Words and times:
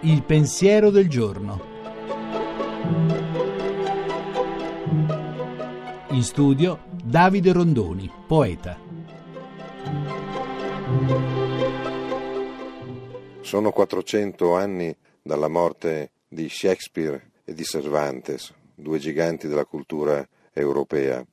Il 0.00 0.22
pensiero 0.22 0.90
del 0.90 1.08
giorno. 1.08 1.72
In 6.10 6.22
studio 6.22 6.80
Davide 7.02 7.52
Rondoni, 7.52 8.10
poeta. 8.26 8.78
Sono 13.40 13.70
400 13.72 14.54
anni 14.54 14.96
dalla 15.22 15.48
morte 15.48 16.10
di 16.28 16.48
Shakespeare 16.48 17.30
e 17.44 17.54
di 17.54 17.64
Cervantes, 17.64 18.52
due 18.74 18.98
giganti 18.98 19.48
della 19.48 19.64
cultura 19.64 20.26
europea. 20.52 21.24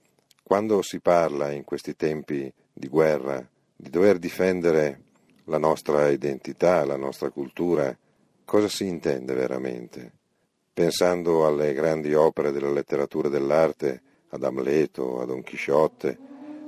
Quando 0.43 0.81
si 0.81 0.99
parla 0.99 1.51
in 1.51 1.63
questi 1.63 1.95
tempi 1.95 2.51
di 2.73 2.87
guerra 2.87 3.45
di 3.81 3.89
dover 3.89 4.19
difendere 4.19 5.01
la 5.45 5.57
nostra 5.57 6.07
identità, 6.09 6.85
la 6.85 6.97
nostra 6.97 7.31
cultura, 7.31 7.97
cosa 8.45 8.67
si 8.67 8.85
intende 8.85 9.33
veramente? 9.33 10.11
Pensando 10.71 11.47
alle 11.47 11.73
grandi 11.73 12.13
opere 12.13 12.51
della 12.51 12.69
letteratura 12.69 13.27
e 13.27 13.31
dell'arte, 13.31 14.01
ad 14.29 14.43
Amleto, 14.43 15.19
a 15.19 15.25
Don 15.25 15.41
Chisciotte, 15.41 16.15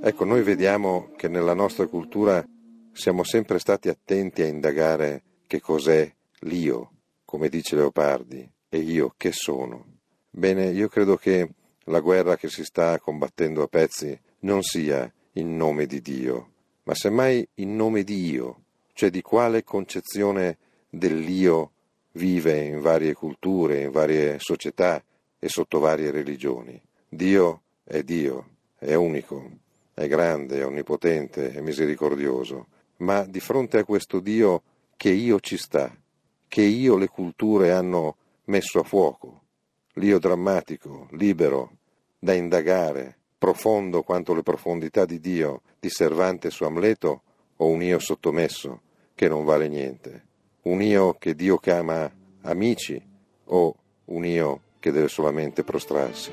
ecco, 0.02 0.26
noi 0.26 0.42
vediamo 0.42 1.12
che 1.16 1.28
nella 1.28 1.54
nostra 1.54 1.86
cultura 1.86 2.44
siamo 2.92 3.24
sempre 3.24 3.60
stati 3.60 3.90
attenti 3.90 4.42
a 4.42 4.48
indagare 4.48 5.22
che 5.46 5.62
cos'è 5.62 6.12
l'io, 6.40 6.94
come 7.26 7.48
dice 7.48 7.76
Leopardi, 7.76 8.52
e 8.70 8.78
io 8.80 9.14
che 9.16 9.32
sono. 9.32 9.86
Bene, 10.32 10.72
io 10.72 10.88
credo 10.88 11.16
che 11.16 11.48
la 11.86 12.00
guerra 12.00 12.38
che 12.38 12.50
si 12.50 12.66
sta 12.66 12.98
combattendo 12.98 13.62
a 13.62 13.68
pezzi 13.68 14.20
non 14.40 14.64
sia 14.64 15.10
in 15.34 15.56
nome 15.56 15.86
di 15.86 16.02
Dio, 16.02 16.53
ma 16.84 16.96
semmai 16.96 17.48
in 17.56 17.76
nome 17.76 18.04
di 18.04 18.30
io, 18.30 18.64
cioè 18.94 19.10
di 19.10 19.22
quale 19.22 19.64
concezione 19.64 20.58
dell'io 20.90 21.72
vive 22.14 22.60
in 22.60 22.80
varie 22.80 23.14
culture, 23.14 23.82
in 23.82 23.92
varie 23.92 24.38
società 24.40 25.04
e 25.40 25.50
sotto 25.50 25.80
varie 25.80 26.12
religioni. 26.12 26.80
Dio 27.08 27.62
è 27.84 28.04
Dio, 28.04 28.50
è 28.78 28.94
unico, 28.94 29.50
è 29.94 30.08
grande, 30.08 30.60
è 30.60 30.66
onnipotente, 30.66 31.52
è 31.52 31.62
misericordioso, 31.62 32.68
ma 32.98 33.24
di 33.26 33.40
fronte 33.40 33.80
a 33.80 33.84
questo 33.84 34.20
Dio 34.20 34.64
che 34.96 35.10
io 35.10 35.40
ci 35.40 35.58
sta, 35.58 35.96
che 36.48 36.62
io 36.62 36.98
le 36.98 37.08
culture 37.08 37.72
hanno 37.72 38.18
messo 38.46 38.80
a 38.80 38.84
fuoco, 38.84 39.42
l'io 39.94 40.20
drammatico, 40.20 41.08
libero, 41.12 41.78
da 42.20 42.34
indagare, 42.34 43.18
profondo 43.44 44.04
quanto 44.04 44.34
le 44.34 44.42
profondità 44.42 45.04
di 45.04 45.20
Dio, 45.20 45.64
di 45.78 45.90
Cervante 45.90 46.50
su 46.50 46.64
Amleto, 46.64 47.24
o 47.58 47.68
un 47.68 47.84
io 47.84 48.00
sottomesso 48.00 48.80
che 49.14 49.28
non 49.28 49.44
vale 49.44 49.68
niente? 49.68 50.24
Un 50.62 50.82
io 50.82 51.18
che 51.20 51.36
Dio 51.36 51.58
chiama 51.58 52.10
amici 52.44 53.06
o 53.44 53.76
un 54.06 54.26
io 54.26 54.62
che 54.80 54.94
deve 54.94 55.10
solamente 55.10 55.66
prostrarsi? 55.66 56.32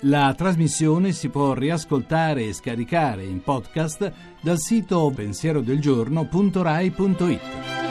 La 0.00 0.34
trasmissione 0.36 1.12
si 1.12 1.28
può 1.28 1.54
riascoltare 1.54 2.46
e 2.46 2.52
scaricare 2.52 3.22
in 3.22 3.42
podcast 3.42 4.12
dal 4.40 4.58
sito 4.58 5.12
pensierodelgiorno.rai.it. 5.14 7.85